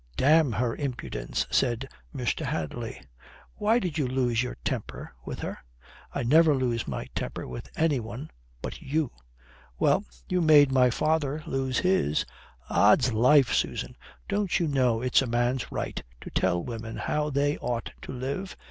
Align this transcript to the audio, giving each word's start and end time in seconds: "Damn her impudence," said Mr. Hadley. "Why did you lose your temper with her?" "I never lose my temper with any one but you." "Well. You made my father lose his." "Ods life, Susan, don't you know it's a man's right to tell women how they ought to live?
"Damn 0.17 0.53
her 0.53 0.75
impudence," 0.75 1.45
said 1.51 1.87
Mr. 2.11 2.43
Hadley. 2.43 3.01
"Why 3.57 3.77
did 3.77 3.99
you 3.99 4.07
lose 4.07 4.41
your 4.41 4.57
temper 4.63 5.13
with 5.25 5.37
her?" 5.41 5.59
"I 6.11 6.23
never 6.23 6.55
lose 6.55 6.87
my 6.87 7.05
temper 7.13 7.47
with 7.47 7.69
any 7.75 7.99
one 7.99 8.31
but 8.63 8.81
you." 8.81 9.11
"Well. 9.77 10.03
You 10.27 10.41
made 10.41 10.71
my 10.71 10.89
father 10.89 11.43
lose 11.45 11.77
his." 11.77 12.25
"Ods 12.67 13.13
life, 13.13 13.53
Susan, 13.53 13.95
don't 14.27 14.59
you 14.59 14.67
know 14.67 15.01
it's 15.03 15.21
a 15.21 15.27
man's 15.27 15.71
right 15.71 16.01
to 16.21 16.31
tell 16.31 16.63
women 16.63 16.97
how 16.97 17.29
they 17.29 17.57
ought 17.59 17.91
to 18.01 18.11
live? 18.11 18.57